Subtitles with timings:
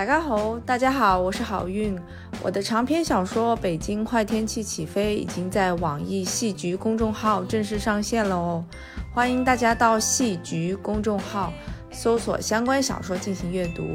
[0.00, 1.94] 大家好，大家好，我是好运。
[2.42, 8.64] 我的长篇小说《北京坏天气起飞》已经在网易戏局公众号正式上线了哦，
[9.12, 11.52] 欢迎大家到戏局公众号
[11.92, 13.82] 搜索相关小说进行阅读。《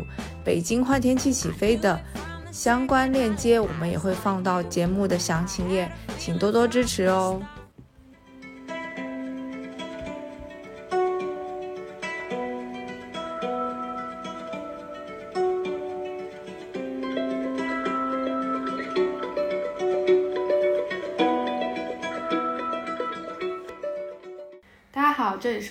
[0.43, 1.99] 北京坏天气起飞》的
[2.51, 7.41] 相关链接我们也会放到节目的详情页，请多多支持哦。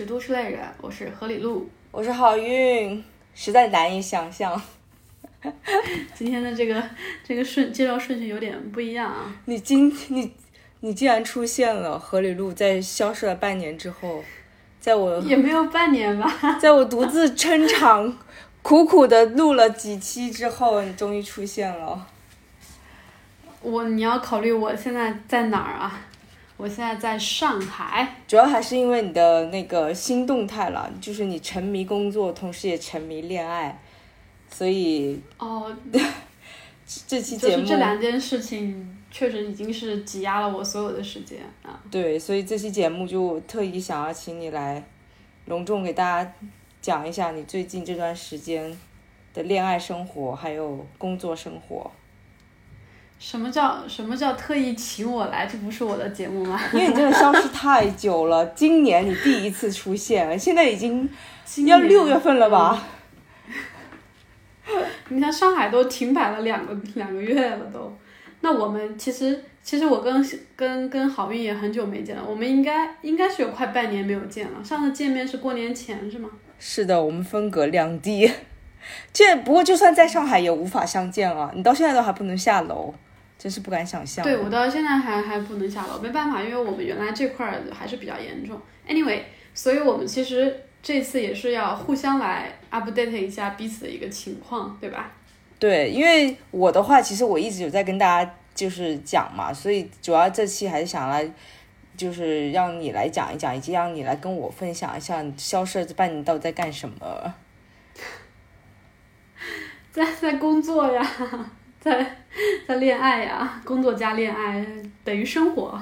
[0.04, 3.02] 是都市类人，我是何里路，我是好运，
[3.34, 4.60] 实在难以想象，
[6.14, 6.82] 今天的这个
[7.26, 9.34] 这个顺介绍顺序有点不一样啊。
[9.46, 10.34] 你今你
[10.80, 14.22] 你竟然出现了，何里路在消失了半年之后，
[14.78, 16.30] 在我也没有半年吧，
[16.60, 18.18] 在我独自撑场
[18.60, 22.06] 苦苦的录了几期之后，你终于出现了。
[23.62, 26.00] 我你要考虑我现在在哪儿啊？
[26.56, 33.80] 我现在在上海，主要还是因为你的那个新动态了，就是你沉迷工作，同时也沉迷恋爱，
[34.48, 35.76] 所以哦，
[37.08, 41.80] 这期节目这两件事情确实已经是挤压了我所有的时间啊。
[41.90, 44.82] 对，所以这期节目就特意想要请你来
[45.46, 46.32] 隆重给大家
[46.80, 48.78] 讲一下你最近这段时间
[49.32, 51.90] 的恋爱生活，还有工作生活。
[53.26, 55.46] 什么叫什么叫特意请我来？
[55.46, 56.60] 这不是我的节目吗？
[56.74, 61.08] 因为你真的消失太久了，今年你第一次出现， 现在已经
[61.64, 62.84] 要六月份了吧？
[65.08, 67.90] 你看上海都停摆了两个两个月了都，
[68.42, 70.22] 那我们其实其实我跟
[70.54, 76.28] 跟跟好运也很久没见了，我们应该应该是有快半年没有见了，上次见面是过年前是吗？
[76.58, 78.30] 是的，我们分隔两地，
[79.14, 82.92] 这不过就算在上海也无法相见了，你到现在都还不能下楼。
[83.44, 84.24] 真是不敢想象。
[84.24, 88.58] 对我到现在还还不能下楼，没办法，因为我们原来这块儿还是比较严重。
[88.88, 89.20] Anyway，
[89.52, 95.12] 所以我们其实这次也是要互相来 update 一下彼此的一个情况，对吧？
[95.58, 101.30] 对，因为我的话，其实我一直有在跟大家就是讲嘛，所以主要这期还是想来，
[101.98, 107.34] 就是让你来讲一讲，以及让你来跟我分享一下消失这半年到底在干什么。
[109.92, 111.06] 在在工作呀。
[111.84, 112.16] 在
[112.66, 114.64] 在恋爱呀，工作加恋爱
[115.04, 115.78] 等于生活。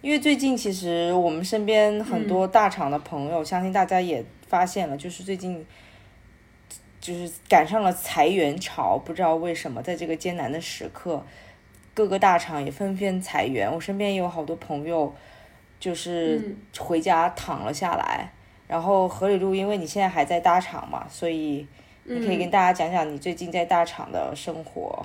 [0.00, 5.66] 因为最近其实我们身边很多大厂的朋友，相信大家也发现了，就是最近
[7.00, 11.24] 就是赶上了裁员潮，不知道为什么在这个艰难的时刻，
[11.92, 13.68] 各个大厂也纷纷裁员。
[13.72, 15.12] 我身边也有好多朋友
[15.80, 18.32] 就是回家躺了下来。
[18.68, 21.66] 然后何里路，因为你现在还在大厂嘛，所以
[22.04, 25.04] 你可以跟大家讲讲你最近在大厂的生活。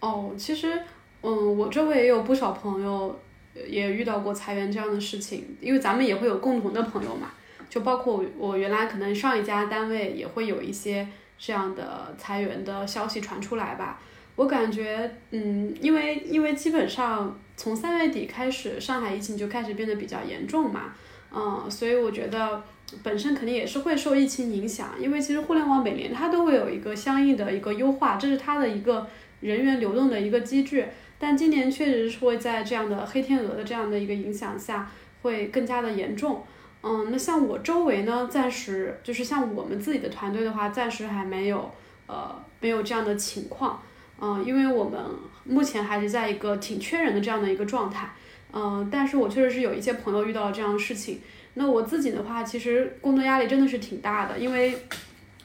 [0.00, 0.80] 哦，其实，
[1.22, 3.18] 嗯，我周围也有不少朋友
[3.66, 7.30] 也遇到过裁员这样的事情，因为咱们也会有共同的朋友嘛，
[7.70, 11.08] 就包括我原来可能上一家单位也会有一些
[11.38, 13.98] 这样的裁员的消息传出来吧。
[14.36, 20.92] 我感觉，嗯，因为因为基本上从三月底开始，上海疫情就开始变得比较严重嘛，
[21.34, 22.62] 嗯，所以我觉得
[23.02, 29.06] 本身肯定也是会受疫情影响，因为其实互联网每年它都会有一个相应的一个优化，这是它的一个。
[29.40, 30.88] 人员流动的一个机制，
[31.18, 34.90] 但今年确实是会在这样的黑天鹅的这样的一个影响下，
[35.22, 36.42] 会更加的严重。
[36.82, 41.70] 嗯，那像我周围呢，暂时就是像我们自己的团队的话，暂时还没有，
[42.06, 43.82] 呃，没有这样的情况。
[44.20, 45.00] 嗯，因为我们
[45.44, 48.10] 目前还是在一个挺缺人的这样的一个状态。
[48.52, 51.20] 嗯，但是我确实是有一些朋友遇到了这样的事情。
[51.54, 54.78] 那我自己的话，其实工作压力真的是挺大的，因为，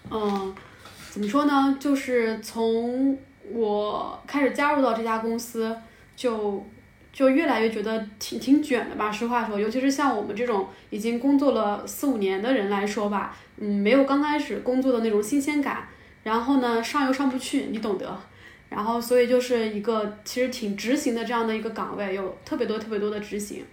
[0.09, 0.53] 嗯，
[1.09, 3.17] 怎么说呢，就是从
[3.53, 5.75] 我开始加入到这家公司，
[6.15, 6.65] 就
[7.11, 9.11] 就越来越觉得挺挺卷的吧。
[9.11, 15.87] 实话说，尤其是像我们这种已经工作了四五年的人来说吧，嗯，没有刚开始工作的那种新鲜感。
[16.23, 18.15] 然后呢，上又上不去，你懂得。
[18.69, 23.65] 然后所以就是一个其实挺执行的这样的一个岗位，有特别多特别多的执行。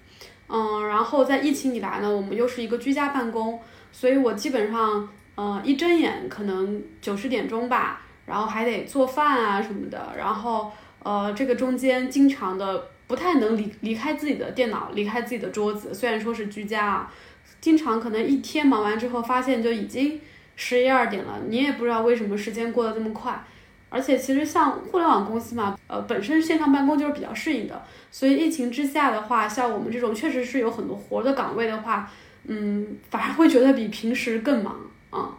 [0.49, 3.61] 嗯，然后在疫情以来呢，我们又是一个居家办公，
[3.93, 8.01] 所以我基本上，呃，一睁眼可能九十点钟吧。
[8.29, 10.71] 然后还得做饭啊什么的，然后
[11.03, 15.95] 呃，这个中间经常的不太能离离开自己的电脑，离开自己的桌子。
[15.95, 17.13] 虽然说是居家啊，
[17.61, 20.21] 经常可能一天忙完之后，发现就已经
[20.57, 23.43] 十一二点了，你也不知道为什么时间过得这么快。
[23.91, 32.11] 而且其实像互联网公司嘛，呃，本身线上办公就是比较适应的，所以疫情之下的话，像我们这种确实是有很多活的岗位的话，
[32.45, 34.77] 嗯，反而会觉得比平时更忙
[35.09, 35.31] 啊。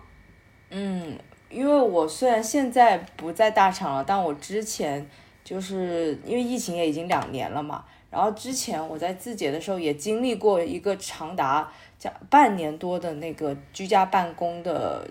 [0.72, 1.16] 嗯。
[1.50, 5.10] 因为我虽然现在不在大厂了，但我之前
[5.44, 15.10] 就是因为疫情也已经两年了嘛，然后之前我在字节的时候也经历过一个长达将半年多的那个居家办公的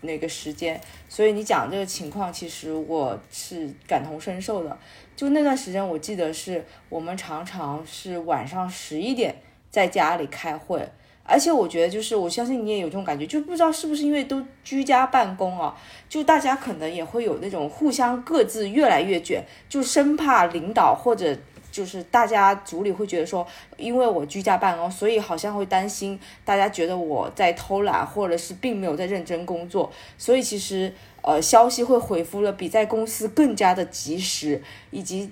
[0.00, 4.76] 那个时间，所以你讲这个情况，其实我是感同身受的。
[5.14, 9.36] 就那段时间，我记得是我们常常是晚上十一点
[9.70, 10.88] 在家里开会。
[11.22, 15.76] 而且我觉得，就是我相信你也有这种感觉，就不知道是不是因为都居家办公啊，
[16.08, 21.36] 就大家可能也会有那种互相各自越来越卷，就生怕领导或者
[21.70, 23.46] 就是大家组里会觉得说，
[23.76, 35.30] 因为我居家办公，所以好像会担心大家觉得我在偷懒，或者是并没有在认真工作，所以其实呃消息会回复了比在公司更加的及时，以及。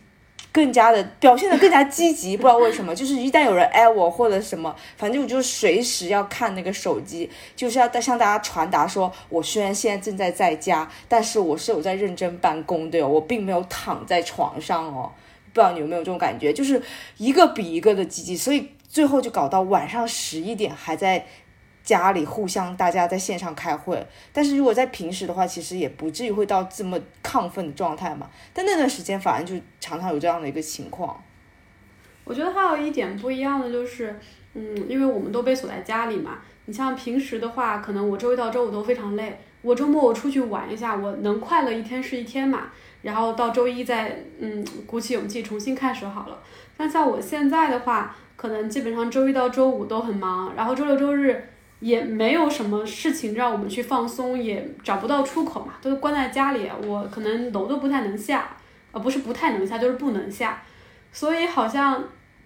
[0.50, 15.12] 更加的表现的更加积极，不知道为什么， 就是一旦有人艾我或者什么，反正我就随时要看那个手机，就是要向大家传达说，我虽然现在正在在家，但是我是有在认真办公的，我并没有躺在床上哦。
[15.52, 16.82] 不知道你有没有这种感觉，就是
[17.16, 21.26] 一个比一个的积极，所以最后就搞到晚上十一点还在。
[21.88, 28.28] 家里互相大家在线上开会，但是如果在平时的话，其实也不至于会到这么亢奋的状态嘛。
[28.52, 31.18] 但那段时间反而就常常有这样的一个情况。
[32.24, 34.14] 我觉得还有一点不一样的就是，
[34.52, 36.40] 嗯，因为我们都被锁在家里嘛。
[36.66, 42.64] 你像平时的话，可能我周一到周五都非常累，我周末我出去玩一下，我能快乐一天是一天嘛。
[43.00, 46.38] 然后到周一再嗯鼓起勇气重新开始好了。
[46.76, 51.42] 但像我现在的话，可能基本上周一到周五都很忙，然后周六周日。
[51.80, 56.68] 也没有什么事情让我们去放松，也找不到出口嘛，都关在家里。
[56.84, 58.56] 我可能楼都不太能下，
[58.90, 60.60] 呃，不是不太能下，就是不能下。
[61.12, 62.02] 所以好像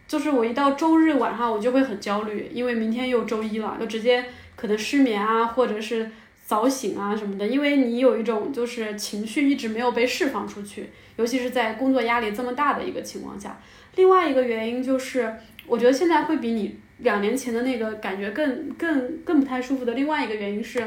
[0.06, 4.22] 就是我一到周日晚上，我就会很焦虑，因为明天又周一了，就直接
[4.54, 6.10] 可能失眠啊，或者是
[6.44, 7.46] 早醒啊什么的。
[7.46, 13.58] 因为你有一种就是情绪一直没有被释放出去，尤其是在工作压力这么大的一个情况下。
[13.96, 15.34] 另外一个原因就是，
[15.66, 16.78] 我觉得现在会比你。
[17.02, 20.80] 两年前的那个感觉更更更不太舒服的另外一个原因是，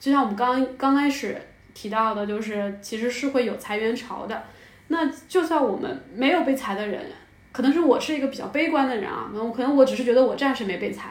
[0.00, 1.36] 就像我们刚刚开始
[1.74, 4.44] 提到的，就是其实是会有裁员潮的。
[4.88, 7.00] 那就算我们没有被裁的人，
[7.50, 11.10] 可能是我是一个比较悲观的人啊，可能我只是觉得我暂时没被裁，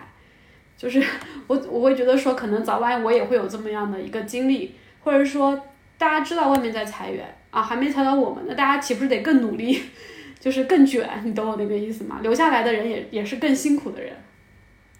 [0.77, 1.03] 就是
[1.47, 4.73] 我我会觉得说，可能早晚我也会有这么样的一个经历，
[5.03, 5.61] 或者说
[5.97, 9.81] 大家知道外面在裁员啊，还没裁到我们，那大家岂不是得更努力，
[10.39, 11.09] 就是更卷？
[11.25, 12.19] 你懂我那个意思吗？
[12.21, 14.13] 留下来的人也也是更辛苦的人。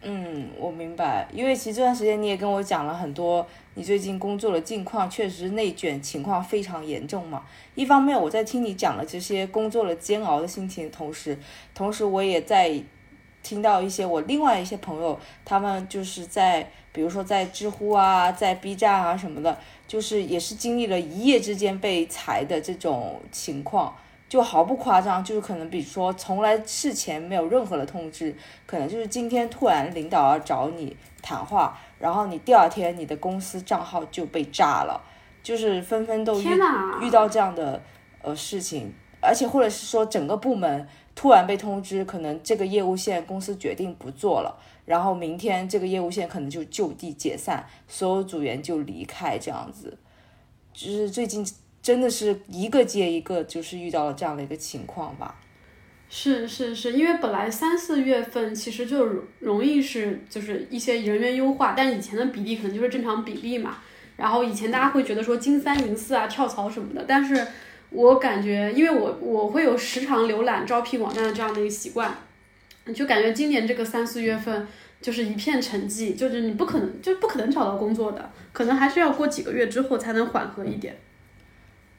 [0.07, 3.43] 嗯，我明白，因为其实这段时间你也跟我讲了很多
[3.73, 7.43] 你最近工作的近况，确实内卷情况非常严重嘛。
[7.73, 11.35] 一方面我在听你讲了这些工作的煎熬的心情同时，
[11.73, 12.79] 同时我也在
[13.41, 23.95] 听到一些我另外一些朋友，他们就是在比如说在知乎啊，在 B 站啊什么的，就是也是经历了一夜之间被裁的这种情况。
[24.27, 28.35] 就毫不夸张，就是可能，比如说，从来事前没有任何的通知，
[28.65, 34.99] 可能就是今天突然领导要找你谈话，然后你第二天你的公司账号就被炸了，
[35.43, 36.47] 就是纷纷都遇
[37.01, 37.81] 遇到这样的
[38.23, 38.91] 呃事情，
[39.21, 49.99] 而且或者是说整个部门突然被通知，可能这个业务线公司决定不做了，然后明天这个业务线可能就就地解散，所有组员就离开这样子，
[50.73, 51.45] 就是最近。
[51.85, 55.35] 真的是一个接一个，就是遇到了这样的一个情况吧。
[56.09, 63.77] 是是是，因为本来三四月份其实就容易是就是一些人员优化，但以前的比例可能就是正常比例嘛。
[64.17, 67.45] 然后以前大家会觉得说金三银四啊跳槽什么的，但是
[67.91, 72.17] 我感觉，因为我我会有时常浏览招聘网站的这样的一个习惯，
[72.95, 74.67] 就感觉今年这个三四月份
[74.99, 80.97] 就是一片沉寂，就是你不可能就不可能找到工作的，可能还是要过几个月之后才能缓和一点。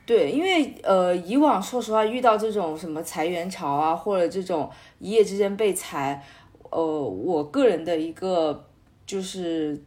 [0.06, 4.70] 对，因为呃，以往说实话，遇到这种什么裁员潮啊，或者这种
[5.00, 6.24] 一夜之间被裁，
[6.70, 8.66] 呃，我个人的一个
[9.04, 9.78] 就是。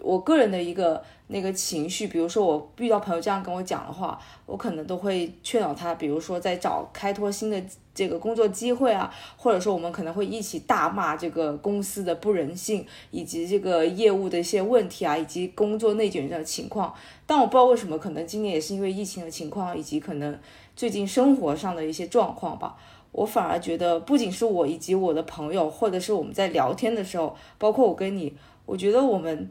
[0.00, 7.62] 我个人的一个那个情绪，比如说我遇到朋友这样跟我讲的话，我可能都会劝导他，比如说在找开拓新的
[7.94, 16.92] 这个工作机会啊，或者说我们可能会一起大骂这个公司的不人性，以及这个业务的一些问题啊，以及工作内卷的情况。
[17.26, 20.38] 但我不知道为什么，可能今年也是因为疫情的情况，以及可能
[20.74, 22.76] 最近生活上的一些状况吧，
[23.12, 28.34] 我反而觉得不仅是我以及我的朋友，或者是我们在聊天的时候，包括我跟你，
[28.66, 29.50] 我觉得我们。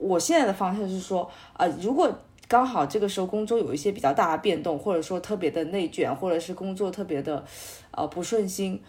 [0.00, 2.08] 我现在的方向是说，啊，如果
[2.48, 7.44] 刚好这个时候工作有一些比较大的变动，或者说特别的内卷，或者是工作特别的，
[7.90, 8.82] 呃，不顺心，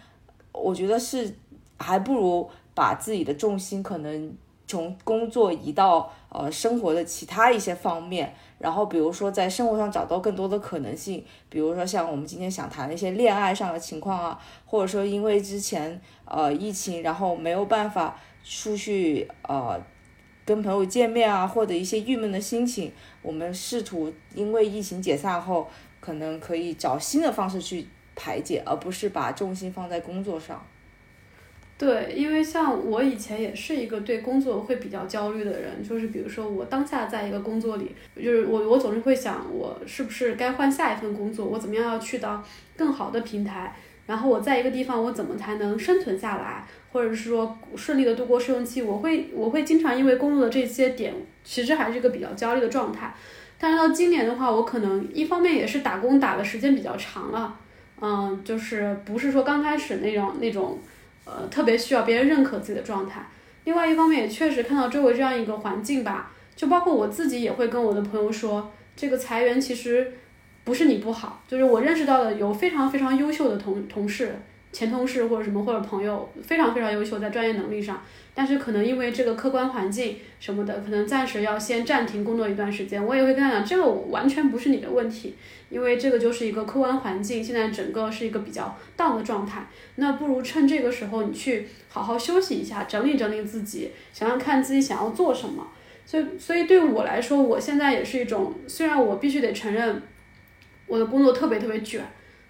[0.54, 1.36] 我觉得是
[1.78, 4.34] 还不如把自己的重心可能
[4.66, 19.78] 从工作移到呃生活的其他一些方面，然后比如说在生活上找到更多的可能性，比如说像我们今天想谈的一些恋爱上的情况啊，或者说因为之前呃疫情，然后没有办法出去呃
[20.50, 22.92] 跟朋友见面啊，或者一些郁闷的心情，
[23.22, 30.66] 我们试图因为疫情解散后，可能可以找新的方式去排解，而不是把重心放在工作上。
[31.78, 42.44] 对，因为像我以前也是一个对工作会比较焦虑的人，就是比如说我当下在一个工作里，就是我我总是会想，我是不是该换下一份工作，我怎么样要去到
[42.76, 43.76] 更好的平台，
[44.10, 51.14] 然后我在一个地方我怎么才能生存下来，或者是说顺利的度过试用期，我会我会经常因为工作的这些点，
[51.44, 53.14] 其实还是一个比较焦虑的状态。
[53.60, 57.56] 但是到今年的话，我可能一方面也是打工打的时间比较长了，
[58.02, 60.80] 嗯，就是不是说刚开始那种那种。
[61.26, 63.22] 呃，特别需要别人认可自己的状态。
[63.64, 70.12] 另外一方面，也确实看到周围这样一个环境吧，就包括我自己也会跟我的朋友说，这个裁员其实
[70.70, 74.36] 不是你不好，就是我认识到的有非常非常优秀的同同事。
[74.72, 78.00] 前同事或者什么或者朋友非常非常优秀，在专业能力上，
[78.36, 83.04] 但是可能因为这个客观环境什么的，可能暂时要先暂停工作一段时间。
[83.04, 85.34] 我也会跟他讲，这个完全不是你的问题，
[85.72, 89.66] 因为这个就是一个客观环境，现在整个是一个比较 down 的状态。
[89.96, 95.66] 那不如趁这个时候你去好好休息一下，整理整理自己，想想看自己想要做什么。
[96.06, 100.02] 所以，所以对我来说，我现在也是一种，虽然我必须得承认，
[100.90, 102.06] 我的工作特别特别卷。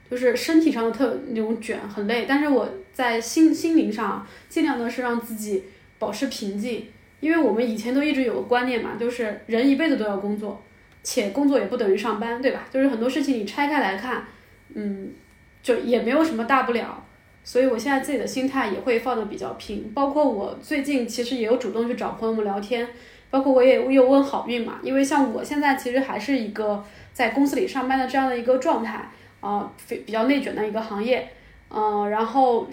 [0.10, 5.65] 就是身体上的特那种卷很累，但是我在心心灵上尽量的是让自己
[6.00, 6.88] 保持平静，
[7.19, 10.63] 因为我们以前都一直有个观念嘛，就是人一辈子都要工作，
[11.03, 12.65] 且工作也不等于上班，对吧？
[12.72, 14.25] 就是很多事情你拆开来看，
[14.74, 15.12] 嗯，
[15.62, 17.05] 就也没有什么大不了，
[17.43, 22.88] 所以我现在自己的心态也会放的比较平，包括我最近其实也有主动去找朋友们聊天，
[23.29, 26.83] 包括我也我有问好运嘛，因为像我现在其实还是一个
[27.13, 29.09] 在公司里上班的这样的一个状态。
[29.41, 31.25] 啊，非比较内卷的一个行业，
[31.69, 32.67] 嗯，然后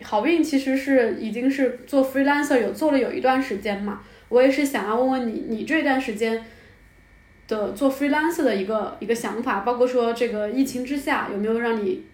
[0.00, 6.44] 好运其实是已经是做 freelancer 有做了有一段时间嘛，我也是想要问问你，你这段时间
[7.48, 12.04] 的做 freelancer 的一个一个想法，包括说这个疫情之下有没有让你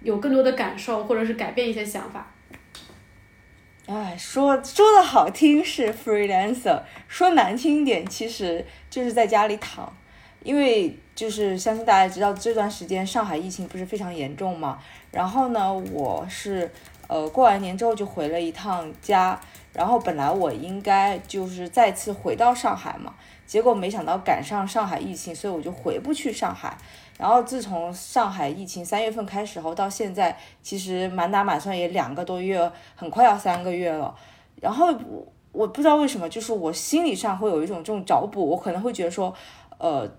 [0.00, 2.32] 有更多的感受，或者是改变一些想法？
[3.86, 9.96] 哎，说说的好听是 freelancer，说难听点其实就是在家里躺，
[10.42, 10.98] 因为。
[11.16, 14.78] 就是相信大家知道这段时间上海疫情不是非常严重嘛，
[15.10, 16.70] 然后呢，我是
[17.08, 19.40] 呃过完年之后就回了一趟家，
[19.72, 23.14] 然后本来我应该就是再次回到上海嘛，
[23.46, 26.76] 结果没想到赶上上海疫情，所以我就回不去上海。
[27.18, 34.14] 然后自从上海疫情三月份开始后到现在，其实满打满算也两个多月，很快要三个月了。
[34.60, 39.34] 然后我我不知道为什么，就是我心理上会有一种这种找补，我可能会觉得说，
[39.78, 40.10] 呃。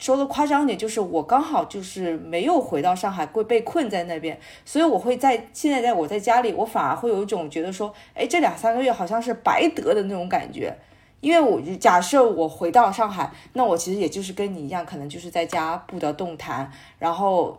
[0.00, 10.72] 说的夸张点，就是我刚好就是没有回到上海，会被困在那边，所以我会在现在在我在家里，我反而会有一种觉得说，哎，这两三个月好像是白得的那种感觉，
[11.20, 17.58] 因为我假设我回到上海，那我其实也就是跟你一样，可能就是在家不得动弹，然后。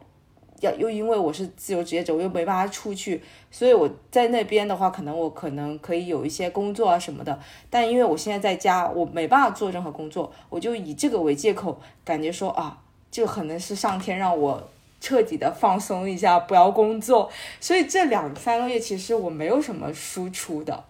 [0.61, 7.39] 要又因为我是自由职业者，我又没办法出去，所以我在那边的话，可能我可能可以有一些工作啊什么的。
[7.69, 12.77] 但因为我现在在家，我没办法做任何工作，我就以这个为借口，感觉说啊，
[13.09, 14.61] 就可能是上天让我
[14.99, 17.31] 彻底的放松一下，不要工作。
[17.61, 20.83] 所以这两三个月其实我没有什么输出的。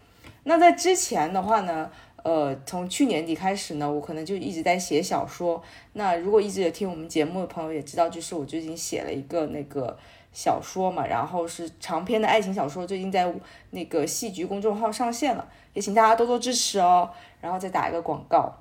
[0.46, 1.92] 那在之前的话呢？
[2.30, 5.60] 呃，从去年底开始呢，我可能就一直在写小说。
[5.94, 9.98] 那如果一直有听我们节目的朋友也知道，就是我最近写了一个那个
[10.32, 13.34] 小说嘛，然后是长篇的爱情小说，最近在
[13.72, 17.10] 那个戏剧公众号上线了，也请大家多多支持哦。
[17.42, 18.54] 然后再打一个广告。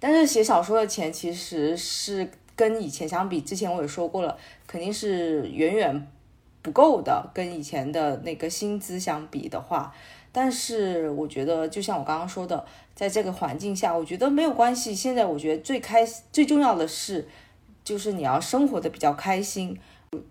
[0.00, 6.08] 但是写小说的钱其实是跟以前相比，之前我也说过了，肯定是远远
[6.62, 9.92] 不够的，跟以前的那个薪资相比的话。
[10.34, 14.94] 但是我觉得，就像我刚刚说的，在这个环境下，我觉得没有关系。
[14.94, 17.28] 现在我觉得最开最重要的是，
[17.84, 19.78] 就是你要生活的比较开心。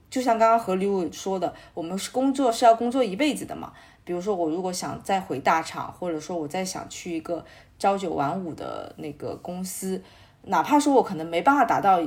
[0.10, 3.72] 就像刚刚何刘说的，我们是工作是要工作一辈子的嘛。
[4.03, 7.46] 比如说，我如果想再回大厂，或者说我再想去一个
[7.77, 10.01] 朝九晚五的那个公司，
[10.46, 12.01] 哪怕说我可能没办法达到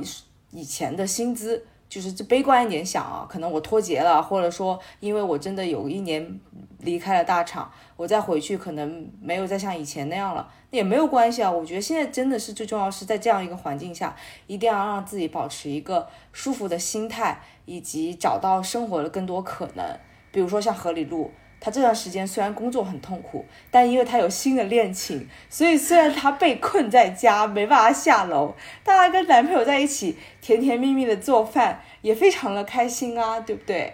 [0.51, 1.65] 以前的薪资。
[1.87, 6.39] 就是这悲观一点想啊，可能我脱节了，或者说因为我真的有一年
[6.79, 11.49] 离开了大厂，我再回去可能没有再像以前那样了，也没有关系啊。
[11.49, 14.15] 我觉得现在真的是最重要是在这样一个环境下，
[14.47, 19.85] 一定要让自己保持一个舒服的心态，以及找到生活的更多可能。
[20.31, 33.93] 比如说像河里路，他这段时间虽然工作很痛苦，但因为他有新的恋情，所以虽然他被困在家没办法下楼，但他跟男朋友在一起甜甜蜜蜜的做饭，也非常的开心啊，对不对？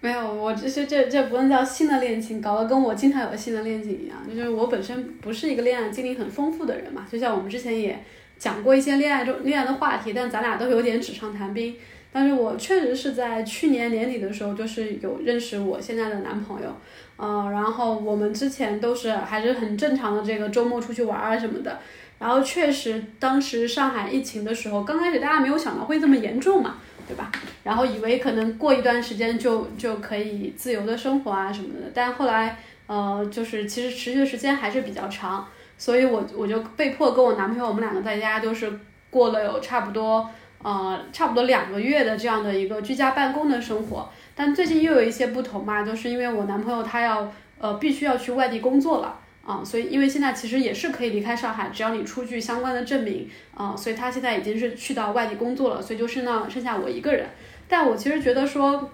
[0.00, 4.16] 没有，我这这这不能叫新的恋情，搞得跟我经常有新的恋情一样。
[4.28, 8.02] 就是我本身不是一个恋爱经历很丰富的人嘛，就像我们之前也
[8.36, 11.76] 讲过一些恋爱中恋爱的话题，但咱俩都有点纸上谈兵。
[12.12, 16.68] 但是我确实是在去年年底的时候，就是有认识我现在的男朋友，
[17.16, 21.78] 嗯，然后我们之前都是还是很正常的这个周末出去玩啊什么的，
[22.18, 26.76] 然后确实当时上海疫情的时候，刚开始大家没有想到会这么严重嘛，
[27.08, 27.32] 对吧？
[27.64, 38.70] 然后以为可能过一段时间就就可以自由的生活啊什么的，但后来呃就是其实持续的时间还是比较长，所以我我就被迫跟我男朋友我们两个在家就是
[39.08, 40.28] 过了有差不多。
[40.62, 57.26] 呃，差不多两个月的这样的一个居家办公的生活，但最近又有一些不同嘛，就是因为我男朋友他要呃必须要去外地工作了啊，所以因为现在其实也是可以离开上海，只要你出具相关的证明啊，所以他现在已经是去到外地工作了，所以就剩到剩下我一个人，
[57.68, 58.90] 但我其实觉得说。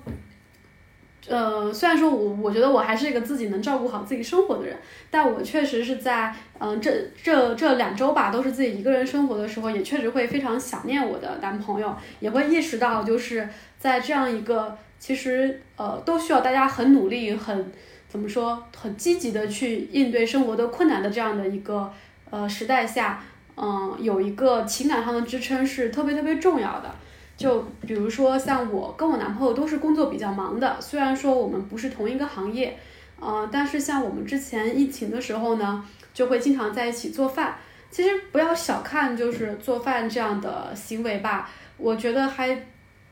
[1.28, 4.76] 呃，虽然说我我觉得我还是一个自己能照顾好自己生活的人，
[5.10, 6.90] 但我确实是在嗯这
[7.22, 17.70] 这这两周吧，都是自己一个人生活的时候，也确实会非常想念我的男朋友，也会意识到就是在这样一个其实呃都需要大家很努力、很
[18.08, 21.92] 怎么说很积极的去应对生活的困难的这样的一个
[22.30, 23.22] 呃时代下，
[23.56, 26.90] 嗯，有一个情感上的支撑是特别特别重要的。
[27.38, 32.76] 就比如说像我跟我男朋友都是工作比较忙的，虽然说我们不是同一个行业，
[33.20, 37.54] 呃，但是像我们之前疫情的时候呢，就会经常在一起做饭。
[37.92, 42.66] 其实不要小看就是做饭这样的行为吧，我觉得还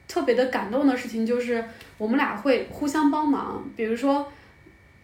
[0.09, 1.64] 特别的感动的事情就是
[1.97, 3.62] 我们俩会互相帮忙。
[3.76, 4.26] 比如说，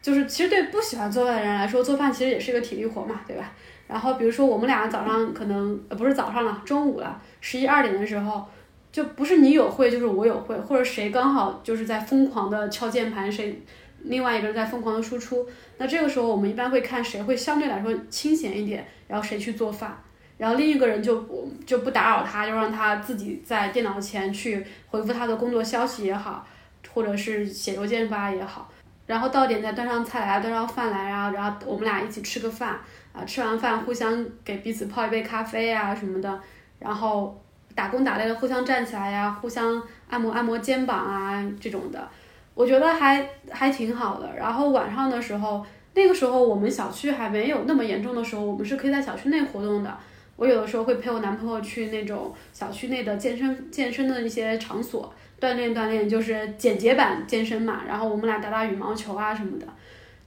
[0.02, 3.52] 就是其实对不喜欢做饭的人来说，做饭其实也是一个体力活嘛，对吧？
[3.86, 8.44] 然后比如说我们俩早上可能呃不是早上了，中午了，十一二点的时候。
[8.92, 13.58] 就不是你有会，就是我有会，或者谁刚好就是在疯狂的敲键盘，谁
[14.02, 15.48] 另外一个人在疯狂的输出。
[15.78, 19.98] 那这个时候我们一般会看谁会相对来说清闲一点，然后谁去做饭，
[20.36, 21.26] 然后另一个人就
[21.64, 26.46] 就不打扰他，就让他自己在电脑前去回复他的工作消息也好，
[26.92, 28.70] 或者是写邮件发也好。
[29.06, 32.78] 然后到点再端上菜来，端上饭来啊，然后我们俩一起吃个饭
[33.14, 36.38] 啊，吃完饭互相给彼此泡一杯咖啡啊什么的，
[36.78, 37.38] 然后。
[37.74, 42.08] 打工打累了，互相站起来呀，互相按摩按摩肩膀啊，这种的，
[42.54, 44.28] 我觉得还还挺好的。
[44.36, 49.96] 然后晚上的时候，那个时候我们小区还没有那么严重的时候，我们是可以在小区内活动的。
[50.36, 57.82] 我有的时候会陪我男朋友去那种小区内的健身健身的一些场所锻炼锻炼，就是简洁版健身嘛。
[57.86, 59.66] 然后我们俩打打羽毛球啊什么的，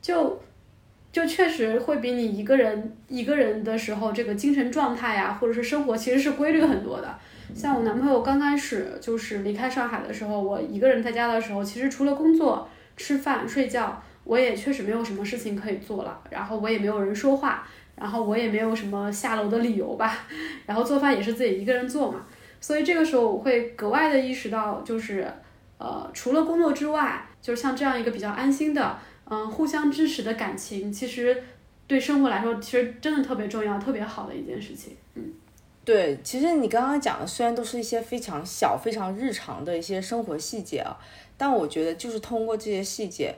[0.01, 0.39] 就
[1.11, 7.19] 就确实会比你一个人一个人的时候，这个精神状态呀，或者是生活其实是规律很多的。
[7.53, 16.19] 像我男朋友刚开始就是离开上海的时候，我一个人在家的时候，其实除了工作、吃饭、睡觉，我也确实没有什么事情可以做了。
[16.29, 20.17] 然后我也没有人说话，然后我也没有什么下楼的理由吧。
[20.65, 22.25] 然后做饭也是自己一个人做嘛，
[22.59, 25.31] 所以这个时候我会格外的意识到，就是
[25.77, 28.97] 呃，除了工作之外，就是像这样一个比较安心的，
[29.29, 31.43] 嗯，互相支持的感情，其实
[31.85, 35.23] 对生活来说，其实真的特别重要、特别好的一件事情，嗯。
[35.85, 40.97] 对，其实你刚刚讲的虽然都是一些非常小、非常日常的一些生活细节啊，
[41.37, 43.35] 但我觉得就是通过这些细节，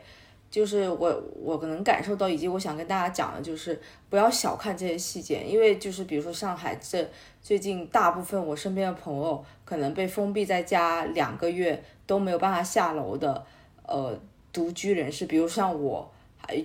[0.50, 3.78] 就是我我可能感受到，以及我想跟大家讲的，就是
[4.10, 7.06] 不要小看这些细节，因为就是比如说上海这
[7.42, 13.46] 最近大部分我身边的朋友可能被封闭在家两个月都没有办法下楼的，
[13.86, 14.18] 呃，
[14.54, 16.10] 独居人士，比如像我。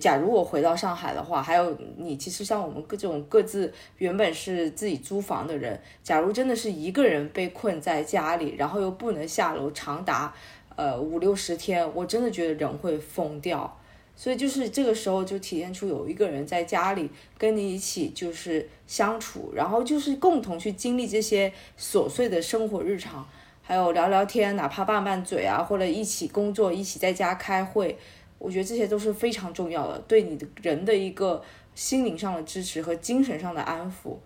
[0.00, 10.32] 假如我回到上海的话，还有你，其实像我们各种各自原本是自己租房的人，假如真的是一个人被困在家里，然后又不能下楼长达
[10.76, 13.78] 呃五六十天，我真的觉得人会疯掉。
[14.14, 23.26] 所以就是这个时候就体现出有一个人在家里跟你一起就是相处，然后就是共同去经历这些琐碎的生活日常，
[23.62, 27.98] 还有聊聊天，哪怕拌拌嘴啊，或者一起工作，一起在家开会。
[28.42, 31.40] 我觉得这些都是非常重要的，对你的人的一个
[31.76, 34.16] 心灵上的支持和精神上的安抚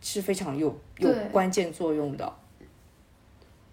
[0.00, 2.32] 是非常有有关键作用的。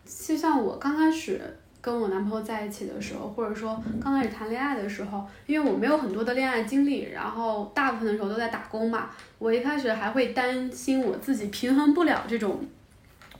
[0.06, 1.42] 就像我刚开始
[1.82, 9.10] 跟我男朋友在一起的时候，或者说刚开始谈恋爱的时候，因为我没有很多的恋爱经历，然后大部分的时候都在打工嘛，
[9.40, 12.64] 我一开始还会担心我自己平衡不了这种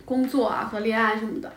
[0.04, 1.54] 工作啊和恋爱什么的。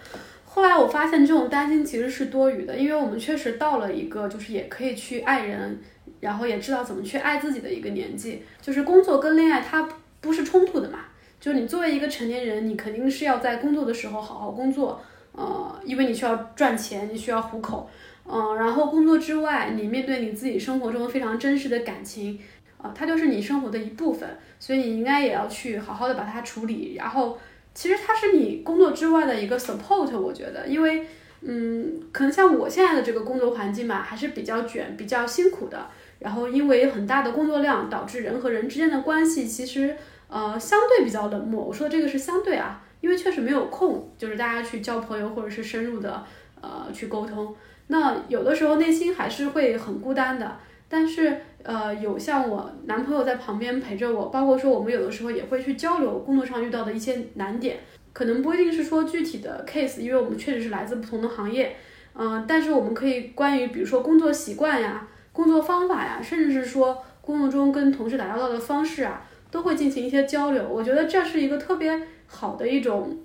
[0.56, 5.78] 后来我发现这种担心其实是多余的，因为我们确实到了一个就是也可以去爱人，
[6.18, 8.42] 然后也知道怎么去爱自己的一个年纪。
[8.62, 9.86] 就是工作跟恋爱它
[10.22, 11.00] 不是冲突的嘛，
[11.38, 14.98] 就是你作为一个成年人，你肯定是要在工作的时候好好工作，
[15.32, 17.90] 呃，因为你需要赚钱，你需要糊口，
[18.24, 22.40] 嗯，然后工作之外，你面对你自己生活中非常真实的感情，
[22.78, 24.26] 啊，它就是你生活的一部分，
[24.58, 27.36] 所以你应该也要去好好的把它处理，然后。
[27.76, 31.06] 其实它是你工作之外的一个 support，我觉得，因为，
[31.42, 35.86] 嗯，可能像我现在的这个工作环境吧，还是比较卷、比较辛苦的。
[36.18, 39.94] 然后因为很大的工作量，导致人和人之间的关系其实，
[40.28, 41.62] 呃，相对比较冷漠。
[41.62, 46.24] 我说的这个是相对啊，因为确实没有空，就是大家去交朋友或者是深入的，
[46.62, 47.54] 呃，去沟通。
[47.88, 50.56] 那有的时候内心还是会很孤单的。
[50.88, 57.76] 但是，呃，有像我男朋友在旁边陪着我，包括说我们有的时候也会去交流工作上遇到的一些难点，
[58.12, 61.74] 可能不一定是说具体的 case，因为我们确实是来自不同的行业，
[62.14, 70.64] 嗯，但是我们可以关于比如说工作习惯呀、工作方法呀，甚至是说工作中跟同事打交道的方式啊，都会进行一些交流。
[70.68, 73.18] 我觉得这是一个特别好的一种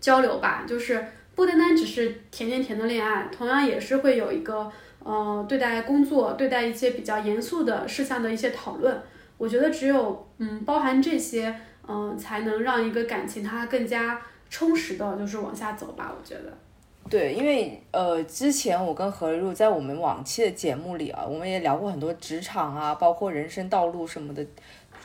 [0.00, 4.68] 交流吧，就是不单单只是甜甜甜的恋爱，同样也是会有一个。
[5.08, 8.94] 呃，对待工作，对待一些比较严肃的事项的一些讨论，
[9.38, 16.12] 我觉得只有嗯包含这些，嗯，才能让一个感情它更加充实的，就是往下走吧。
[16.14, 16.52] 我觉得，
[17.08, 24.44] 对，因为呃，之前我跟何露在我们往期的节目里啊，我们也聊过很多职场啊，包括人生道路什么的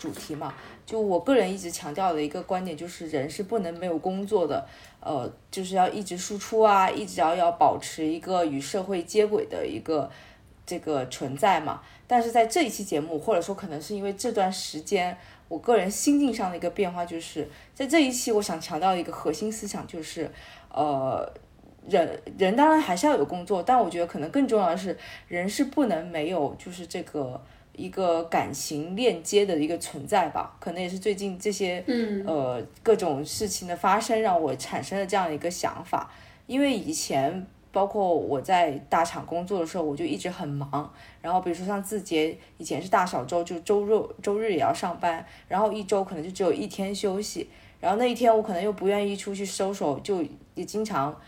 [0.03, 0.53] 主题嘛。
[0.85, 4.67] 就我个人一直强调的一个观点，就是人是不能没有工作的，
[4.99, 10.11] 呃，就是要一直输出啊，一直要要保持一个与社会接轨的一个
[10.65, 11.81] 这个存在嘛。
[12.05, 20.29] 但是在这一期节目，或者说可能是因为这段时间我个人心境上的一个变化，就是在这一期我想强调的一个核心思想，就是
[20.69, 21.31] 呃，
[21.87, 24.97] 人人当然还是要有工作，但我觉得可能更重要的是，
[25.29, 27.41] 人是不能没有就是这个。
[27.75, 31.83] 一个感情链接的一个存在吧，可能也是最近这些
[32.27, 36.11] 呃各种事情的发生，让我产生了这样的一个想法。
[36.45, 40.93] 因为以前包括我在大厂工作的时候，我就一直很忙。
[41.19, 47.49] 然后比如说像字节以前是大小周，就周日周日也要上班，然后一周可能就只有一天休息。
[47.81, 51.19] 然后那一天我可能又不愿意出去收手，就也经常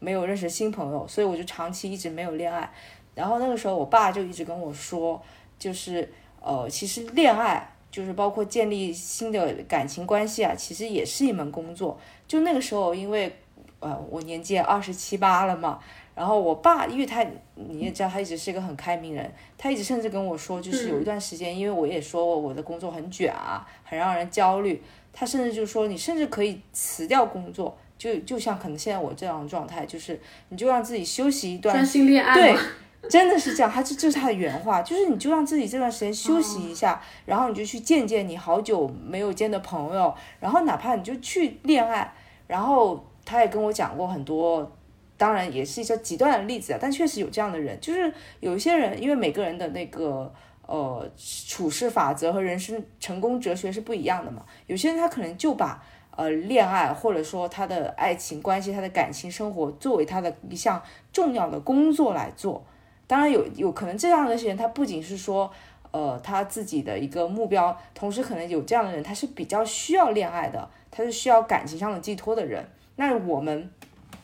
[0.00, 2.68] 没有认识新朋友，所以我就长期一直没有恋爱。
[3.14, 5.22] 然后那个时候我爸就一直跟我说。
[5.62, 11.96] 就是呃，其实恋爱就是包括建立新的感情关系啊，其实也是一门工作。
[12.26, 13.32] 就那个时候，因为
[13.78, 15.78] 呃我年纪二十七八了嘛，
[16.16, 32.60] 然后我爸，因为他你也知道，他一直是一个很开明人，他一直甚至跟我说，就是有一段时间，因为我也说过我的工作很卷啊，很让人焦虑，他甚至就说你甚至可以辞掉工作，就就像可能现在我这样的状态，就是你就让自己休息一段，专心恋爱对。
[33.10, 42.14] 真的是这样，他这这是他的原话，就是你就让自己这段时间休息一下，然后你就去见见你好久没有见的朋友，然后哪怕你就去恋爱，
[42.46, 44.70] 然后他也跟我讲过很多，
[45.16, 50.32] 当然也是一些极端的例子啊，但确实有这样的人，就是有一些人，因为每个人的那个
[50.66, 55.82] 呃处事法则和人生成功哲学是不一样的嘛，有些人他可能就把
[56.14, 60.80] 呃恋爱或者说他的爱情关系、他的感情生活作为他的一项
[61.12, 62.64] 重要的工作来做。
[63.06, 65.50] 当然有有可能这样的一些人，他不仅是说，
[65.90, 72.66] 呃，他自己的一个目标，同时可能有这样的人，他是比较需要恋爱的，他是需要感情上的寄托的人。
[72.96, 73.70] 那我们，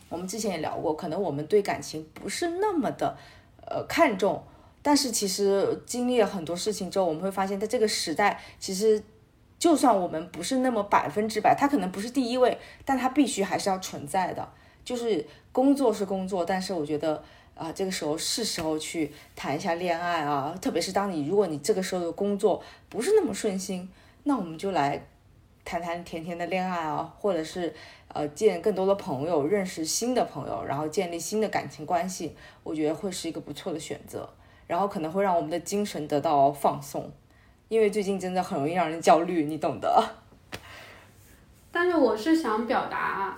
[0.08, 3.14] 我们之前也聊过，可能我们对感情不是那么的，
[3.66, 4.42] 呃，看重。
[4.80, 9.02] 但是其实经历了很多事情之后，我们会发现，在这个时代，其实
[9.58, 14.48] 就算我们不是那么百分之百，他可能不是第一位，但他必须还是要存在的。
[14.82, 17.22] 就是工作是工作，但是我觉得。
[17.58, 23.90] 啊，这个时候是时候去谈一下恋爱啊，特别是当你如果你这个时候的工作不是那么顺心，
[24.22, 25.04] 那我们就来
[25.64, 27.74] 谈谈甜甜的恋爱啊，或者是
[28.14, 34.30] 呃见更多的朋友，认识新的朋友，然后建立新的感情关系，我觉得会是一个不错的选择，
[34.68, 37.10] 然后可能会让我们的精神得到放松，
[37.68, 40.08] 因为最近真的很容易让人焦虑，你懂得。
[41.72, 43.36] 但是我是想表达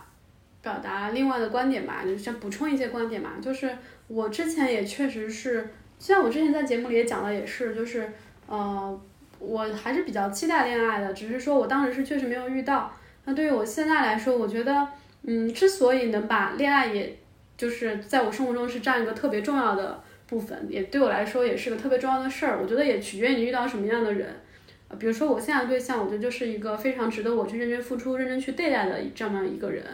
[0.62, 3.70] 表达另外的观点吧，就是想补充一些观点嘛，就是。
[4.12, 8.10] 我之前也确实是，像我之前在节目里也讲的，也是，就是，
[8.48, 9.00] 呃，
[9.38, 12.92] 我还是比较期待恋爱的，只是说我当时是确实没有遇到。
[13.24, 14.88] 那对于我现在来说，我觉得，
[15.22, 17.16] 嗯，之所以能把恋爱，也
[17.56, 22.58] 就是在我生活中是占一个特别重要的部分，也对我来说也是个特别重要的事儿。
[22.60, 24.28] 我觉得也取决于你遇到什么样的人，
[24.98, 29.84] 比如说我现在的对象，我觉得就是一个非常值得我去认真付出、认真去对待的这么一个人。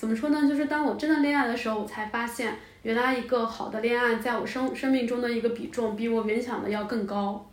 [0.00, 0.48] 怎么说呢？
[0.48, 7.46] 就是当我真的恋爱的时候，我才发现，原来一个好的恋爱在我生生命中的一个比重，比我原想的要更高。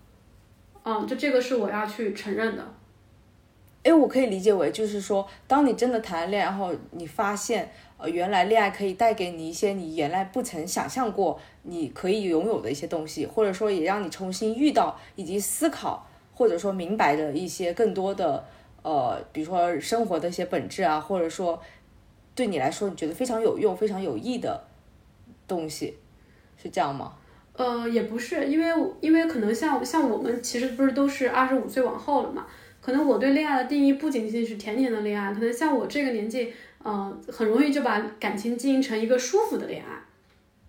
[0.83, 2.65] 嗯，就这个是我要去承认的。
[3.83, 18.45] 哎，我可以理解为，就是说，当你真的谈了恋爱后，你发现，呃，原来恋爱可以带给你一些你原来不曾想象过你可以拥有的一些东西，或者说也让你重新遇到以及思考，或者说明白的一些更多的，
[18.83, 21.61] 呃，比如说生活的一些本质啊，或者说。
[22.37, 24.63] 对你来说，你觉得非常有用、非常有益的
[25.47, 25.97] 东西，
[26.55, 27.13] 是这样吗？
[27.53, 32.45] 呃，也不是，因为因为可能像像我们其实不是都是二十五岁往后了嘛，
[32.79, 39.99] 可能我对恋爱的定义不仅仅是甜甜的恋爱，可能像我这个年纪，呃，很容易就把感情经营成一个舒服的恋爱。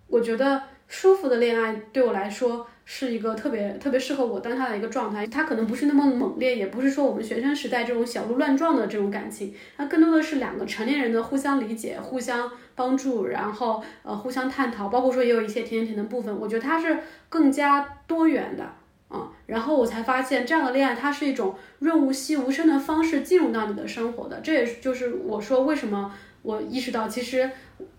[0.07, 2.65] 我觉得舒服的恋爱对我来说。
[2.91, 16.97] 是一个特别特别适合我当下的一个状态，它可能不是那么猛烈，也不是说我们学生时代这种小鹿乱撞的这种感情，它更多的是两个成年人的互相理解、互相帮助，然后呃互相探讨，包括说也有一些甜甜的部分，我觉得它是
[17.29, 18.67] 更加多元的，
[19.11, 27.51] 嗯，然后我才发现这样的恋爱它是一种润物细无声的方式进入到你的生活的，这也就是我说为什么我意识到其实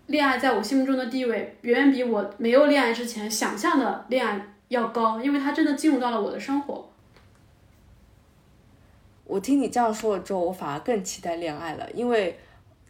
[0.07, 4.47] 恋爱在我心目中的地位远远比我没有恋爱之前想象的恋爱。
[4.71, 6.87] 要高，因为他真的进入到了我的生活。
[9.25, 12.39] 我听你这样说了之后，我反而更期待恋爱了，因为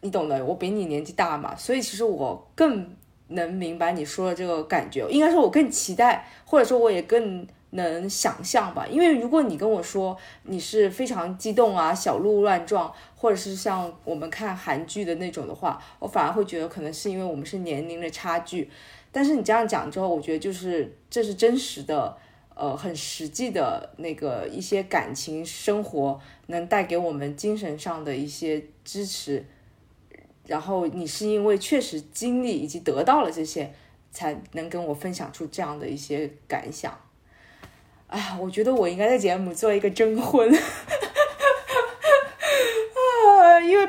[0.00, 2.94] 你懂的，我比你年纪大嘛，所以其实我更
[3.28, 5.04] 能明白你说的这个感觉。
[5.10, 8.86] 应该说，我更期待，或者说我也更能想象吧。
[8.86, 18.70] 因为如果你跟我说你是非常激动啊，小鹿乱撞，或者是像我们看韩剧的那种的话，我反而会觉得可能是因为我们是年龄的差距。
[19.12, 22.16] 但是你这样讲之后，我觉得就是这是真实的，
[22.54, 29.44] 呃，很实际的那个一些感情生活能带给我们精神上的一些支持。
[30.46, 33.72] 然后你是因为确实经历以及得到了这些，
[34.10, 36.98] 才能跟我分享出这样的一些感想。
[38.08, 40.50] 哎，我觉得我应该在节目做一个征婚。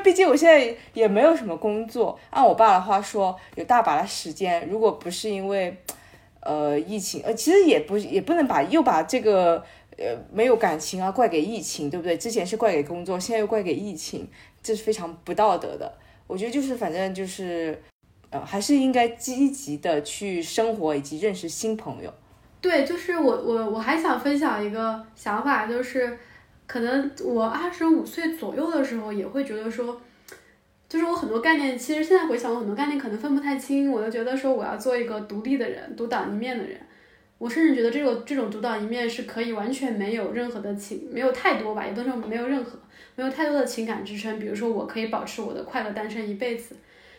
[0.04, 4.68] 毕竟我现在也没有什么工作，按我爸的话说，有大把的时间。
[4.68, 5.74] 如果不是因为，
[6.40, 9.64] 呃，疫情，呃，其实也不也不能把又把这个
[9.96, 12.18] 呃没有感情啊怪给疫情，对不对？
[12.18, 14.28] 之前是怪给工作，现在又怪给疫情，
[14.62, 15.90] 这是非常不道德的。
[16.26, 17.82] 我觉得就是反正就是，
[18.28, 22.12] 呃，还是应该积极的去生活以及认识新朋友。
[22.60, 26.18] 对，就是我我我还想分享一个想法，就是。
[26.66, 30.00] 可能我二十五岁左右的时候也会觉得说，
[30.88, 33.90] 就是我很多概念，其实现在回想，我很多概念可能分不太清。
[33.90, 36.80] 我就觉得说，我要做一个独立的人，独当一面的人。
[37.36, 42.78] 我甚至觉得这个这种独当一面是可以完全没有任何的情，没有太多吧，也不能说没有任何，
[43.16, 44.38] 没有太多的情感支撑。
[44.38, 46.76] 比如说，我可以保持我的快乐单身一辈子。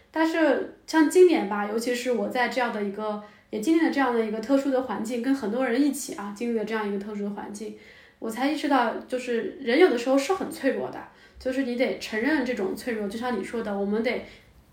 [0.09, 7.75] 但是像今年吧，尤其是我在这样的一个也经历了这样的一个特殊的环境，跟很多人一起啊，经历了这样一个特殊的环境。
[8.19, 10.99] 我才意识到，就是人有的时候是很脆弱的，
[11.39, 13.07] 就是你得承认这种脆弱。
[13.07, 14.25] 就像你说的，我们得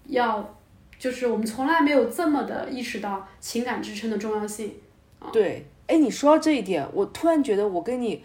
[0.07, 0.57] 要，
[0.99, 4.75] 就是我们从来没有这么的意识到情感支撑的重要性。
[5.33, 8.25] 对，哎，你说到这一点，我突然觉得我跟你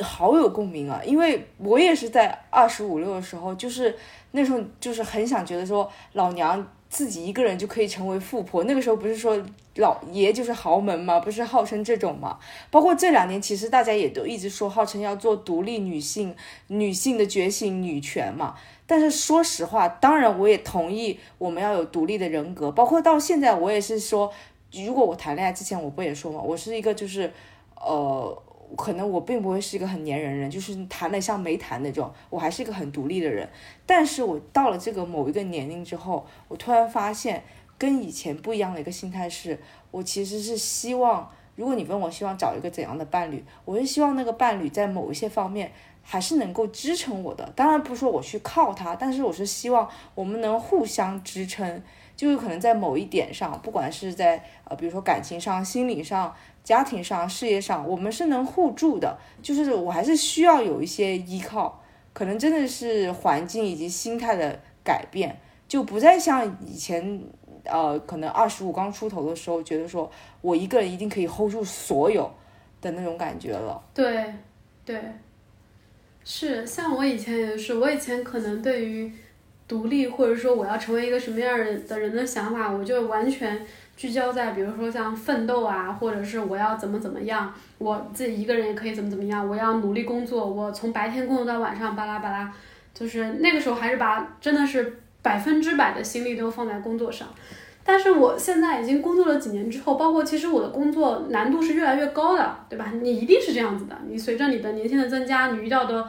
[0.00, 3.94] 好有共鸣啊，因为我也是在二十五六的时候，就是
[4.32, 8.62] 那时候就是很想觉得说，老娘自己一个人就可以成为富婆。
[8.64, 9.36] 那个时候不是说。
[9.78, 12.38] 老爷就是豪门嘛，不是号称这种嘛？
[12.70, 16.32] 包括这两年，其实大家也都一直说号称要做独立女性，
[16.68, 18.54] 女性的觉醒、女权嘛。
[18.86, 22.70] 但是说实话，当然我也同意我们要有独立的人格。
[22.70, 24.32] 包括到现在，我也是说，
[24.72, 27.32] 如果我谈恋爱之前，我不也说嘛，我是一个就是，
[27.74, 28.42] 呃，
[28.74, 33.48] 可能我并不会是一个很粘人人，就是谈的像没谈那种，我还是一个很独立的人。
[33.86, 37.42] 但是我到了这个某一个年龄之后，我突然发现。
[37.76, 39.58] 跟以前不一样的一个心态是，
[39.90, 47.52] 我其实是希望，如果你问我希望找一个怎样的伴侣，我是希望那个伴侣在某一些方面还是能够支撑我的。
[47.56, 51.82] 当然不是说我去靠他，但是我是希望我们能互相支撑，
[52.16, 56.32] 就是可能在某一点上，不管是在呃，比如说感情上、心理上、
[56.64, 59.16] 家庭上、事业上，我们是能互助的。
[59.40, 61.80] 就是我还是需要有一些依靠，
[62.12, 67.20] 可能真的是环境以及心态的改变，就不再像以前。
[67.66, 70.10] 呃，可能二十五刚出头的时候，觉得说
[70.42, 72.30] 我一个人一定可以 hold 住所有
[72.82, 73.82] 的那种感觉了。
[73.94, 74.34] 对，
[74.84, 75.00] 对，
[76.22, 79.10] 是像我以前也是，我以前可能对于
[79.66, 83.58] 独立或者说我要成为一个什么样的人的想法，我就完全
[83.96, 92.52] 聚焦在比如说像奋斗啊，或者是我要怎么怎么样，我自己一个人也可以怎么怎么样，我要努力工作，我从白天工作到晚上巴拉巴拉，
[92.92, 95.00] 就是那个时候还是把真的是。
[95.24, 97.26] 百分之百的心力都放在工作上。
[97.82, 102.92] 但是我现在已经工作了几年之后，包括其实我的工作难度是越来越高的，对吧？
[103.00, 103.96] 你一定是这样子的。
[104.06, 106.06] 你随着你的年薪的增加，你遇到的，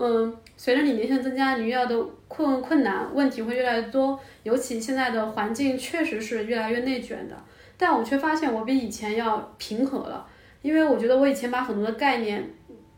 [0.00, 1.96] 嗯，随着你年限增加，你遇到的
[2.28, 4.18] 困困难问题会越来越多。
[4.42, 7.36] 尤其现在的环境确实是越来越内卷的，
[7.76, 10.26] 但我却发现我比以前要平和了，
[10.62, 12.44] 因为我觉得我以前把很多的概念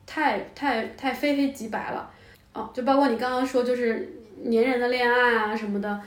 [0.06, 2.10] 太太太非黑即白了，
[2.52, 4.08] 哦，就包括你刚刚说就是
[4.44, 6.00] 粘人的恋爱啊什么的。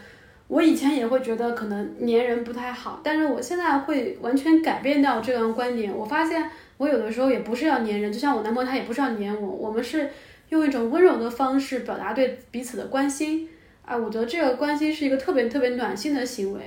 [0.47, 5.93] 我以前也会觉得可能粘人不太好，但是我现在会完全改变掉这样观点。
[5.93, 10.10] 我发现我有的时候也不是要粘人，就像我男朋友他也不是要粘我，我们是
[10.50, 13.48] 用一种温柔的方式表达对彼此的关心。
[13.86, 16.60] 啊，我觉得这个关心是一个特别特别暖心的行为。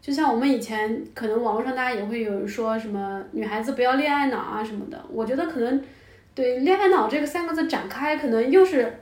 [0.00, 5.82] 就像我们以前可能网络上大家也会有人说什么女孩子不要恋爱脑啊什么的，我觉得可能
[6.34, 9.00] 对恋爱脑这个三个字展开，可能又是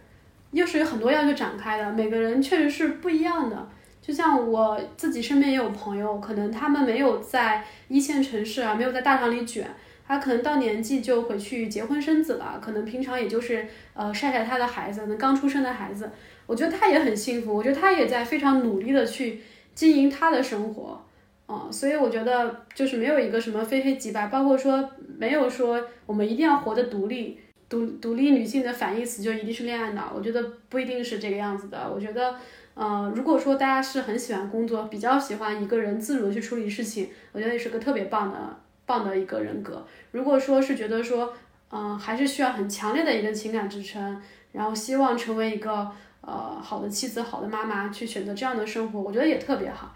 [0.53, 1.90] 又是有很多要去展开的。
[1.92, 3.68] 每个人确实是不一样的。
[4.01, 9.64] 就像我自己身边也有朋友，可能他们没有在一线城市啊，没有在大厂里卷，
[10.12, 16.11] 他可能到年纪就回去结婚生子了，可能平常也就是呃晒晒他的孩子，那刚出生的孩子，
[16.46, 19.40] 我觉得他也很幸福，我觉得他也在非常努力的去
[19.75, 21.03] 经营他的生活，
[21.46, 27.38] 啊，所以我觉得就是没有一个什么非黑即白，包括说没有说我们一定要活得独立，
[27.70, 32.35] 独独立女性的反义词就一定是恋爱脑，我觉得不一定是这个样子的，我觉得。
[32.75, 38.57] 呃，如果说大家是很喜欢工作，比较喜欢一个人自如的去处理事情，我觉得也是个特别棒的
[38.92, 39.83] 棒的一个人格。
[40.11, 41.33] 如果说是觉得说，
[41.70, 44.20] 嗯，还是需要很强烈的一个情感支撑，
[44.52, 49.94] 然后希望成为一个呃好的妻子、好的妈妈，去选择这样的生活，我觉得也特别好。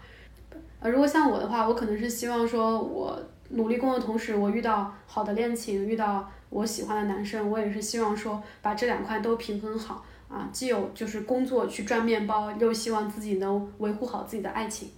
[0.79, 10.03] 呃，如果像我的话，我可能是希望说我努力工作同时，我遇到好的恋情，遇到我喜欢的男生，我也是希望说把这两块都平衡好。
[10.27, 14.89] 啊，既有就是工作去赚面包，又希望自己能维护好自己的爱情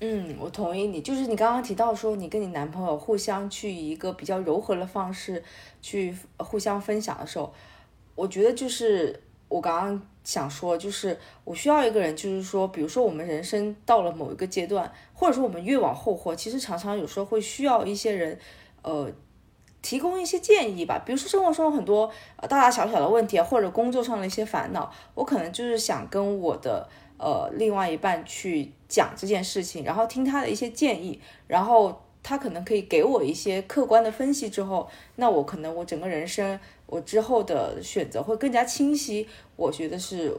[0.00, 5.42] 嗯，我同意你，就是你刚刚提到说你跟你男朋友互相去以一个比较柔和的方式
[5.80, 7.52] 去互相分享的时候，
[8.14, 18.38] 我觉得就是我刚刚想说，就是我需要一个人，就是说，比如说我们人生到了某一个阶段，或者说我们越往后或，其实常常有时候会需要一些人，
[18.82, 19.10] 呃。
[19.84, 22.08] 提供一些建议吧，比如说生活中很多
[22.42, 39.26] 大大小小的问题，或者工作上的一些烦恼，我可能就是想跟我的呃另外一半去讲这件事情，然后听他的一些建议，然后他可能可以给我一些客观的分析之后，那我可能我整个人生我之后的选择会更加清晰。
[39.56, 40.36] 我觉得是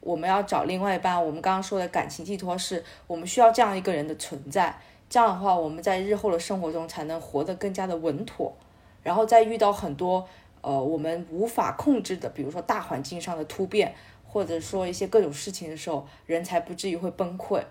[0.00, 4.78] 我们要找另外一半，我们刚刚说的感情寄托是我们需要这样一个人的存在，
[5.08, 8.54] 这样的话我们在日后的生活中才能活得更加的稳妥。
[9.02, 10.28] 然后再遇到很多
[10.60, 13.94] 呃我们无法控制的，比如说大环境上的突变，
[14.28, 17.62] 或者说一些各种事情的时候，人才不至于会崩溃。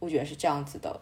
[0.00, 1.00] 我觉得是这样子的。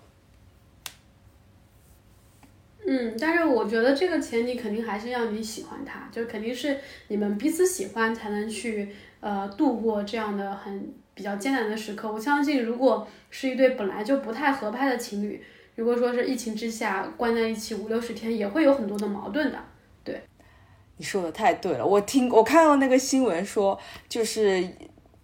[2.87, 12.11] 嗯，但是我觉得这个前提肯定还是要你喜欢他，就是肯定是你们彼此喜欢才能去呃度过这样的很比较艰难的时刻。
[12.13, 15.43] 我相信，如果是一对本来就不太合拍的情侣。
[15.75, 19.59] 如果说是疫情之下关在一起五六十天，也会有很多的矛盾的。
[20.03, 20.21] 对，
[20.97, 21.87] 你说的太对了。
[21.87, 24.69] 我听我看到那个新闻说，就是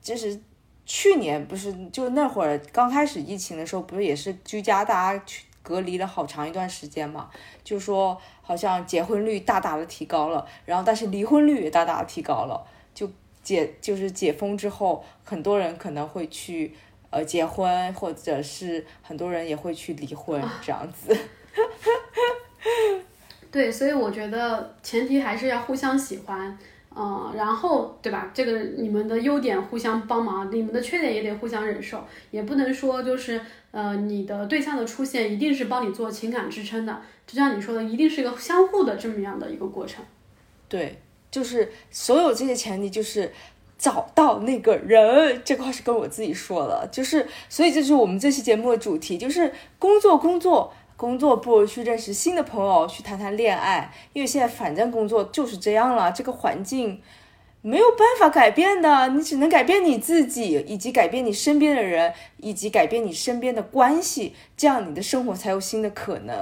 [0.01, 0.39] 就是
[0.87, 7.31] 去年不是就那会儿刚开始疫情的时候，不是也是居家大家去隔离了好长一段时间嘛？
[7.63, 12.65] 就说好像结婚率大大的提高了，然后但是离婚率也大大的提高了。
[12.95, 13.11] 就
[13.43, 16.75] 解就是解封之后，很多人可能会去。
[17.11, 21.17] 呃，结婚或者是很多人也会去离婚这样子。
[23.53, 26.59] 对，所以我觉得前提还是要互相喜欢，
[26.97, 28.31] 嗯，然后对吧？
[28.33, 40.05] 这个你们的优点互相帮忙，你们的缺点也得互相忍受，也不能说就是呃，你的对象的出现一定是帮你做情感支撑的，就像你说的，一定是一个相互的这么样的一个过程。
[40.69, 43.33] 对，就是所有这些前提就是。
[43.77, 50.73] 找到那个人，这个话是跟我自己说的，就是，所以这是我们这期节目的主题，就是工作，工作，
[51.05, 56.99] 工作，不如去认识新的朋友，去谈谈恋爱，因为现在反正工作就是这样了，这个环境
[57.61, 66.35] 没有办法改变的，你只能改变你自己，以及改变你身边的人，以及改变你身边的关系，这样你的生活才有新的可能，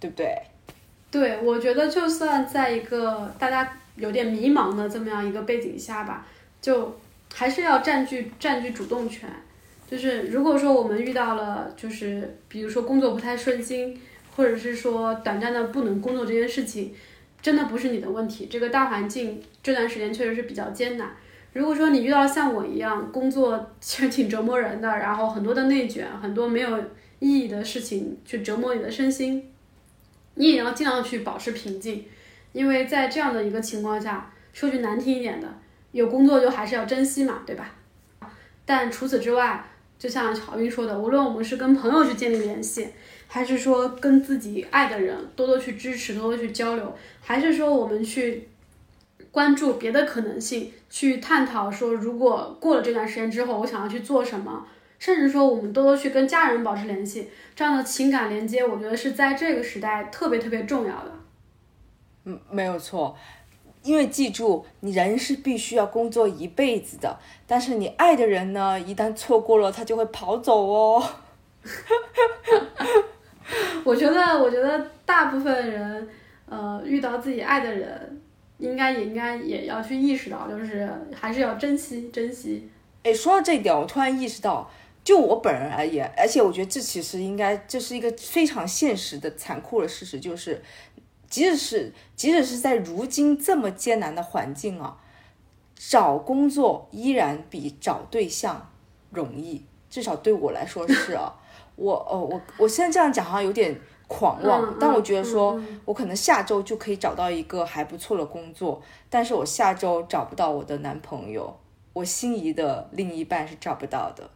[0.00, 0.36] 对不对？
[1.08, 6.26] 对，我觉得就算在一个大家有点迷茫的这么样一个背景下吧。
[6.60, 6.96] 就
[7.34, 9.28] 还是要占据占据主动权，
[9.92, 13.94] 就是如果说我们遇到了，就是比如说工作不太顺心，
[14.34, 16.94] 或者是说短暂的不能工作这件事情，
[17.42, 18.48] 真的不是你的问题。
[18.50, 21.10] 这个大环境这段时间确实是比较艰难。
[21.52, 26.78] 如果说你遇到像我一样工作其实挺折磨人的，然后很多的内卷，很多没有
[27.18, 29.52] 意义的事情去折磨你的身心，
[30.36, 32.06] 你也要尽量去保持平静，
[32.52, 35.46] 因为在这样的一个情况下，说句难听一点的，
[35.90, 37.74] 有工作就还是要珍惜嘛，对吧？
[38.64, 39.62] 但除此之外，
[40.02, 42.88] 就像郝云说的，无论我们是跟朋友去建立联系，
[43.28, 48.48] 还是说跟自己爱的人多多去支持、多多去交流，还是说我们去
[49.30, 54.66] 关注别的可能性，去探讨说如果过了这段时间之后，我想要去做什么，
[54.98, 61.12] 甚至说我们多多去跟家人保持联系，这样的情感连接，我觉得是在这个时代特别特别重要的。
[62.24, 63.16] 嗯，没有错。
[63.82, 67.18] 因为记住，你人是必须要工作一辈子的，
[67.48, 71.02] 但是你爱的人呢，一旦错过了，他就会跑走哦。
[73.84, 76.08] 我觉得，我觉得大部分人，
[76.48, 78.20] 呃，遇到自己爱的人，
[78.58, 82.68] 应该也应该也要去意识到，就是还是要珍惜珍惜。
[83.02, 84.70] 哎，说到这一点，我突然意识到，
[85.02, 90.62] 就我本人而言，而且我觉得这其实应该这是一个非常现实的、残酷的事实，就是。
[91.32, 94.98] 即使是即使是在如今这么艰难的环境啊，
[95.74, 98.70] 找工作依然比找对象
[99.10, 101.34] 容易，至少对我来说是啊。
[101.74, 103.74] 我哦我我现在这样讲好像有点
[104.06, 111.58] 狂妄，但我觉得说我可能下周就可以找到一个还不错的工作，但是我下周找不到我的男朋友，
[111.94, 114.28] 我心仪的另一半是找不到的。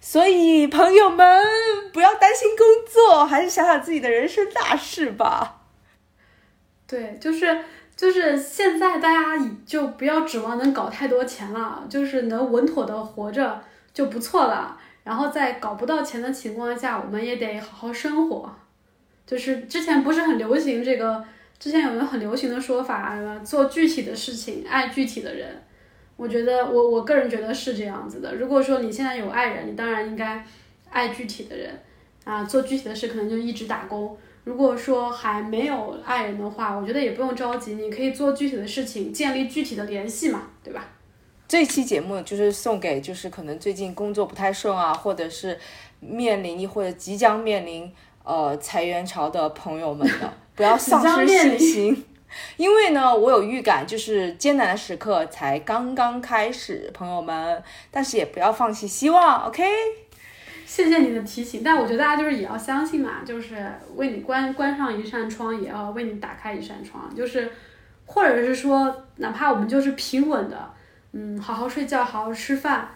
[0.00, 1.44] 所以朋友们
[1.92, 5.64] 不要担心工作，还是想想自己的人生大事吧。
[6.86, 7.58] 对，就是
[7.96, 13.60] 就是现在大家就不要指望能搞太多钱了，就是能稳妥的活着
[13.92, 14.78] 就不错了。
[15.02, 18.54] 然后在搞不到钱的情况下，我们也得好好生活。
[19.24, 21.24] 就是之前不是很流行这个，
[21.58, 25.62] 之前有一个很流行的说法，做具体的事情，爱具体的人。
[26.16, 28.34] 我觉得我我个人觉得是这样子的。
[28.34, 30.44] 如果说你现在有爱人，你当然应该
[30.88, 31.78] 爱具体的人
[32.24, 34.16] 啊，做具体的事可能就一直打工。
[34.46, 40.84] 如果说还没有爱人的话，我觉得也不用着急，你可以做具体的事情，建立具体的联系嘛，对吧？
[41.48, 45.58] 这期节目就是送给就是可能最近工作不太顺啊，或者是
[45.98, 47.92] 面临或者即将面临
[48.22, 52.04] 呃裁员潮的朋友们的，不要 丧失信心，
[52.56, 59.64] 因为呢，我有预感，就是艰难的时刻才刚刚开始，朋友们，但是也不要放弃希望，OK。
[60.66, 63.54] 谢谢你的提醒，但我觉得大家就是也要相信嘛，就是
[63.94, 67.48] 为你关关上一扇窗，也要为你打开一扇窗，就是，
[68.04, 70.68] 或者是说，哪怕我们就是平稳的，
[71.12, 72.88] 嗯，好好睡觉，好好吃饭，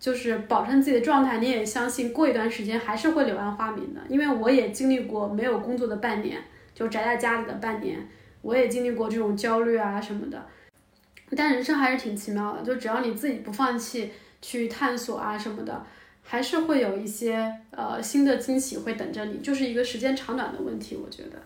[0.00, 6.42] 就是保证自己的状态，你也相信过一段时间还是会柳暗花明的，因为我也经历过没有工作的半年，
[6.74, 8.04] 就宅在家里的半年，
[8.42, 10.44] 我也经历过这种焦虑啊什么的，
[11.36, 14.10] 但人生还是挺奇妙的，就只要你自己不放弃
[14.42, 15.86] 去探索啊什么的。
[16.28, 21.38] 还是会有一些呃新的惊喜会等着你，就是一个时间长短的问题，我觉得。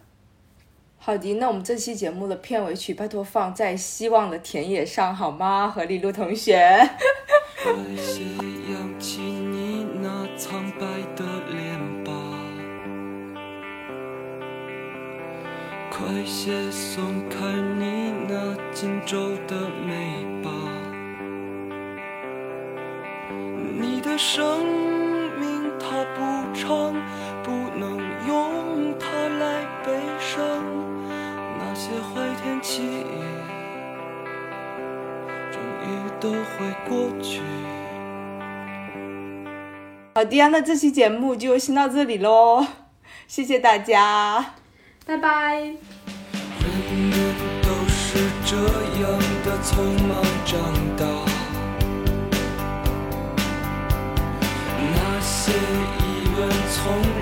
[0.96, 5.68] 好的，那我们这期节目的片尾曲拜托放在希望的田野上好吗？
[5.68, 6.58] 和李璐同学。
[7.62, 8.22] 快些
[8.70, 12.12] 扬起你那苍白的脸吧，
[15.90, 17.38] 快些松开
[17.78, 20.19] 你那紧皱的眉
[24.22, 24.66] 生
[25.40, 26.20] 命它不
[26.54, 26.92] 长，
[27.42, 27.96] 不能
[28.28, 30.36] 用它来悲伤。
[31.58, 33.06] 那些坏天气
[35.50, 35.88] 终于
[36.20, 37.40] 都会过去。
[40.14, 42.66] 好的呀，那这期节目就先到这里喽，
[43.26, 44.52] 谢谢大家，
[45.06, 45.54] 拜拜。
[45.56, 45.74] 人
[47.10, 48.54] 人都是这
[49.00, 50.60] 样的匆忙长
[50.98, 51.29] 大。
[55.98, 57.19] 一个从